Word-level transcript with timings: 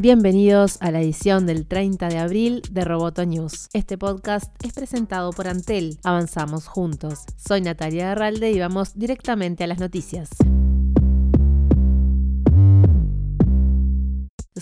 Bienvenidos 0.00 0.78
a 0.80 0.90
la 0.90 1.02
edición 1.02 1.44
del 1.44 1.66
30 1.66 2.08
de 2.08 2.16
abril 2.16 2.62
de 2.70 2.86
Roboto 2.86 3.26
News. 3.26 3.68
Este 3.74 3.98
podcast 3.98 4.50
es 4.64 4.72
presentado 4.72 5.30
por 5.30 5.46
Antel. 5.46 5.98
Avanzamos 6.04 6.66
juntos. 6.68 7.26
Soy 7.36 7.60
Natalia 7.60 8.12
Herralde 8.12 8.50
y 8.50 8.58
vamos 8.58 8.98
directamente 8.98 9.64
a 9.64 9.66
las 9.66 9.78
noticias. 9.78 10.30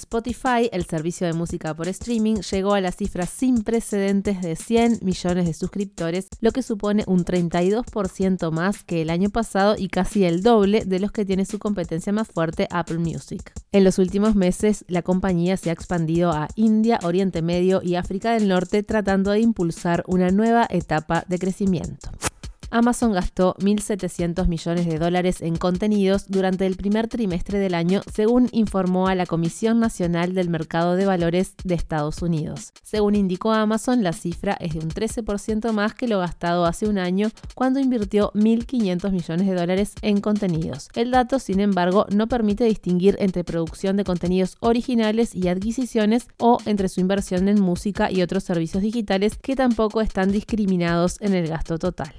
Spotify, 0.08 0.70
el 0.72 0.86
servicio 0.86 1.26
de 1.26 1.34
música 1.34 1.74
por 1.74 1.86
streaming, 1.86 2.36
llegó 2.36 2.72
a 2.72 2.80
la 2.80 2.92
cifra 2.92 3.26
sin 3.26 3.62
precedentes 3.62 4.40
de 4.40 4.56
100 4.56 5.00
millones 5.02 5.44
de 5.44 5.52
suscriptores, 5.52 6.28
lo 6.40 6.50
que 6.50 6.62
supone 6.62 7.04
un 7.06 7.26
32% 7.26 8.50
más 8.50 8.84
que 8.84 9.02
el 9.02 9.10
año 9.10 9.28
pasado 9.28 9.74
y 9.76 9.88
casi 9.88 10.24
el 10.24 10.42
doble 10.42 10.86
de 10.86 10.98
los 10.98 11.12
que 11.12 11.26
tiene 11.26 11.44
su 11.44 11.58
competencia 11.58 12.10
más 12.10 12.26
fuerte 12.26 12.68
Apple 12.70 12.96
Music. 12.96 13.52
En 13.70 13.84
los 13.84 13.98
últimos 13.98 14.34
meses, 14.34 14.86
la 14.88 15.02
compañía 15.02 15.58
se 15.58 15.68
ha 15.68 15.74
expandido 15.74 16.30
a 16.32 16.48
India, 16.54 17.00
Oriente 17.02 17.42
Medio 17.42 17.82
y 17.82 17.96
África 17.96 18.32
del 18.32 18.48
Norte 18.48 18.82
tratando 18.82 19.32
de 19.32 19.40
impulsar 19.40 20.04
una 20.06 20.30
nueva 20.30 20.66
etapa 20.70 21.26
de 21.28 21.38
crecimiento. 21.38 22.08
Amazon 22.70 23.12
gastó 23.12 23.54
1.700 23.60 24.46
millones 24.46 24.86
de 24.86 24.98
dólares 24.98 25.40
en 25.40 25.56
contenidos 25.56 26.26
durante 26.28 26.66
el 26.66 26.76
primer 26.76 27.08
trimestre 27.08 27.58
del 27.58 27.74
año, 27.74 28.02
según 28.12 28.48
informó 28.52 29.08
a 29.08 29.14
la 29.14 29.24
Comisión 29.24 29.80
Nacional 29.80 30.34
del 30.34 30.50
Mercado 30.50 30.94
de 30.94 31.06
Valores 31.06 31.54
de 31.64 31.74
Estados 31.74 32.20
Unidos. 32.20 32.72
Según 32.82 33.14
indicó 33.14 33.52
Amazon, 33.52 34.02
la 34.02 34.12
cifra 34.12 34.52
es 34.60 34.74
de 34.74 34.80
un 34.80 34.90
13% 34.90 35.72
más 35.72 35.94
que 35.94 36.08
lo 36.08 36.18
gastado 36.18 36.66
hace 36.66 36.86
un 36.86 36.98
año, 36.98 37.30
cuando 37.54 37.80
invirtió 37.80 38.32
1.500 38.34 39.12
millones 39.12 39.46
de 39.46 39.54
dólares 39.54 39.94
en 40.02 40.20
contenidos. 40.20 40.88
El 40.94 41.10
dato, 41.10 41.38
sin 41.38 41.60
embargo, 41.60 42.06
no 42.10 42.26
permite 42.26 42.64
distinguir 42.64 43.16
entre 43.18 43.44
producción 43.44 43.96
de 43.96 44.04
contenidos 44.04 44.56
originales 44.60 45.34
y 45.34 45.48
adquisiciones 45.48 46.28
o 46.36 46.58
entre 46.66 46.90
su 46.90 47.00
inversión 47.00 47.48
en 47.48 47.62
música 47.62 48.10
y 48.12 48.20
otros 48.20 48.44
servicios 48.44 48.82
digitales 48.82 49.38
que 49.40 49.56
tampoco 49.56 50.02
están 50.02 50.30
discriminados 50.32 51.16
en 51.22 51.34
el 51.34 51.48
gasto 51.48 51.78
total. 51.78 52.12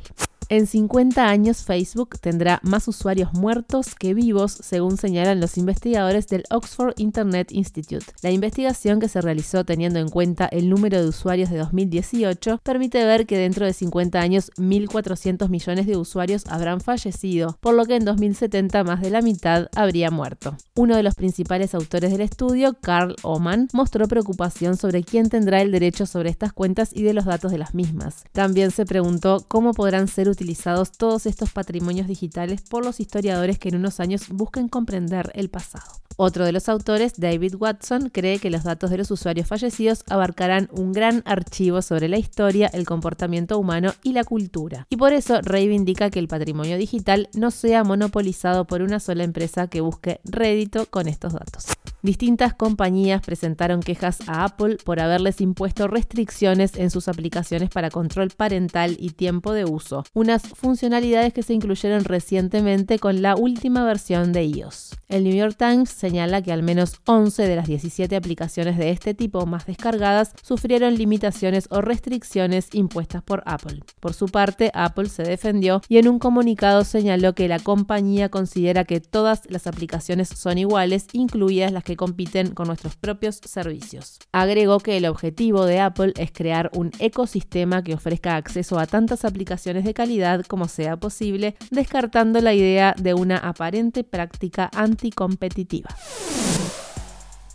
En 0.52 0.66
50 0.66 1.30
años 1.30 1.64
Facebook 1.64 2.18
tendrá 2.20 2.60
más 2.64 2.88
usuarios 2.88 3.34
muertos 3.34 3.94
que 3.94 4.16
vivos, 4.16 4.52
según 4.52 4.98
señalan 4.98 5.40
los 5.40 5.60
investigadores 5.60 6.28
del 6.28 6.44
Oxford 6.50 6.96
Internet 6.98 7.52
Institute. 7.52 8.08
La 8.24 8.32
investigación 8.32 9.00
que 9.00 9.10
se 9.10 9.22
realizó 9.22 9.64
teniendo 9.64 10.00
en 10.00 10.10
cuenta 10.10 10.48
el 10.48 10.68
número 10.68 11.00
de 11.00 11.08
usuarios 11.08 11.52
de 11.52 11.60
2018 11.60 12.62
permite 12.64 13.06
ver 13.06 13.28
que 13.28 13.38
dentro 13.38 13.68
de 13.68 13.74
50 13.74 14.20
años 14.20 14.50
1.400 14.58 15.50
millones 15.50 15.86
de 15.86 15.98
usuarios 15.98 16.48
habrán 16.48 16.82
fallecido, 16.82 17.56
por 17.60 17.76
lo 17.76 17.86
que 17.86 17.98
en 17.98 18.06
2070 18.06 18.84
más 18.84 19.02
de 19.02 19.12
la 19.12 19.22
mitad 19.22 19.68
habría 19.76 20.10
muerto. 20.10 20.58
Uno 20.76 20.96
de 20.96 21.04
los 21.04 21.14
principales 21.14 21.76
autores 21.76 22.10
del 22.12 22.22
estudio, 22.22 22.76
Carl 22.82 23.16
Oman, 23.22 23.68
mostró 23.72 24.08
preocupación 24.08 24.78
sobre 24.78 25.04
quién 25.04 25.30
tendrá 25.30 25.62
el 25.62 25.72
derecho 25.72 26.08
sobre 26.08 26.32
estas 26.32 26.54
cuentas 26.54 26.90
y 26.92 27.04
de 27.04 27.14
los 27.14 27.26
datos 27.26 27.52
de 27.52 27.60
las 27.60 27.76
mismas. 27.76 28.24
También 28.32 28.72
se 28.72 28.88
preguntó 28.88 29.46
cómo 29.48 29.74
podrán 29.76 30.08
ser 30.08 30.28
utilizados 30.28 30.39
utilizados 30.40 30.94
todos 30.94 31.26
estos 31.26 31.52
patrimonios 31.52 32.08
digitales 32.08 32.62
por 32.62 32.86
los 32.86 33.02
historiadores 33.02 33.60
que 33.60 33.68
en 33.68 33.76
unos 33.76 34.00
años 34.00 34.30
busquen 34.30 34.70
comprender 34.70 35.34
el 35.36 35.50
pasado. 35.50 36.00
Otro 36.16 36.46
de 36.46 36.54
los 36.54 36.70
autores, 36.70 37.14
David 37.18 37.56
Watson, 37.56 38.10
cree 38.10 38.40
que 38.40 38.50
los 38.50 38.64
datos 38.64 38.90
de 38.90 38.98
los 38.98 39.12
usuarios 39.12 39.48
fallecidos 39.48 40.04
abarcarán 40.10 40.70
un 40.72 40.94
gran 40.94 41.24
archivo 41.26 41.82
sobre 41.82 42.08
la 42.08 42.18
historia, 42.18 42.68
el 42.68 42.86
comportamiento 42.86 43.58
humano 43.58 43.94
y 44.02 44.14
la 44.14 44.24
cultura. 44.24 44.86
Y 44.90 44.96
por 44.96 45.12
eso 45.12 45.42
reivindica 45.42 46.10
que 46.10 46.20
el 46.20 46.30
patrimonio 46.30 46.78
digital 46.78 47.30
no 47.34 47.52
sea 47.52 47.84
monopolizado 47.84 48.66
por 48.66 48.82
una 48.82 49.02
sola 49.02 49.26
empresa 49.26 49.68
que 49.68 49.82
busque 49.82 50.22
rédito 50.24 50.86
con 50.86 51.10
estos 51.10 51.34
datos. 51.34 51.68
Distintas 52.02 52.54
compañías 52.54 53.22
presentaron 53.22 53.82
quejas 53.82 54.20
a 54.28 54.46
Apple 54.46 54.78
por 54.86 55.02
haberles 55.02 55.42
impuesto 55.42 55.88
restricciones 55.88 56.78
en 56.78 56.92
sus 56.92 57.10
aplicaciones 57.10 57.70
para 57.70 57.90
control 57.90 58.30
parental 58.30 58.96
y 58.98 59.10
tiempo 59.10 59.52
de 59.52 59.66
uso, 59.66 60.06
unas 60.14 60.44
funcionalidades 60.44 61.34
que 61.34 61.44
se 61.44 61.54
incluyeron 61.54 62.06
recientemente 62.06 63.00
con 63.00 63.22
la 63.22 63.36
última 63.36 63.84
versión 63.84 64.32
de 64.32 64.46
iOS. 64.46 64.96
El 65.10 65.26
New 65.26 65.36
York 65.36 65.56
Times 65.58 65.90
señala 65.90 66.42
que 66.42 66.54
al 66.54 66.64
menos 66.64 67.02
11 67.06 67.46
de 67.48 67.56
las 67.58 67.68
17 67.68 68.16
aplicaciones 68.16 68.78
de 68.78 68.92
este 68.92 69.14
tipo 69.14 69.46
más 69.46 69.66
descargadas 69.66 70.34
sufrieron 70.42 70.96
limitaciones 70.96 71.68
o 71.70 71.82
restricciones 71.82 72.70
impuestas 72.72 73.24
por 73.24 73.44
Apple. 73.46 73.82
Por 74.00 74.14
su 74.14 74.28
parte, 74.28 74.72
Apple 74.74 75.10
se 75.10 75.24
defendió 75.24 75.82
y 75.90 75.98
en 75.98 76.08
un 76.08 76.20
comunicado 76.20 76.86
señaló 76.86 77.34
que 77.34 77.50
la 77.50 77.60
compañía 77.60 78.30
considera 78.30 78.86
que 78.86 79.02
todas 79.02 79.42
las 79.50 79.68
aplicaciones 79.68 80.30
son 80.30 80.58
iguales, 80.58 81.08
incluidas 81.12 81.74
las 81.74 81.84
que 81.90 81.98
compiten 81.98 82.54
con 82.54 82.68
nuestros 82.68 82.96
propios 82.96 83.42
servicios. 83.44 84.20
Agregó 84.32 84.80
que 84.80 84.96
el 84.96 85.08
objetivo 85.08 85.66
de 85.66 85.80
Apple 85.80 86.14
es 86.18 86.32
crear 86.32 86.70
un 86.76 86.92
ecosistema 87.00 87.84
que 87.84 87.96
ofrezca 87.96 88.36
acceso 88.36 88.78
a 88.78 88.86
tantas 88.86 89.26
aplicaciones 89.26 89.86
de 89.86 89.96
calidad 89.96 90.46
como 90.46 90.68
sea 90.68 90.98
posible, 90.98 91.56
descartando 91.72 92.42
la 92.42 92.54
idea 92.54 92.94
de 92.96 93.16
una 93.16 93.38
aparente 93.38 94.04
práctica 94.04 94.70
anticompetitiva. 94.76 95.90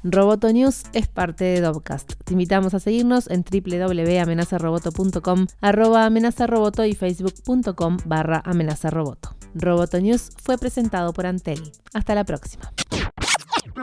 Roboto 0.02 0.52
News 0.52 0.82
es 0.92 1.06
parte 1.06 1.44
de 1.44 1.60
Dovcast. 1.60 2.14
Te 2.24 2.32
invitamos 2.32 2.74
a 2.74 2.80
seguirnos 2.80 3.30
en 3.30 3.44
www.amenazaroboto.com, 3.44 5.46
arroba 5.60 6.06
amenazaroboto 6.06 6.84
y 6.84 6.94
facebook.com 6.94 7.98
barra 8.04 8.42
amenazaroboto. 8.44 9.36
Roboto 9.54 10.00
News 10.00 10.30
fue 10.42 10.58
presentado 10.58 11.12
por 11.12 11.26
Antel. 11.26 11.62
Hasta 11.94 12.16
la 12.16 12.24
próxima. 12.24 12.72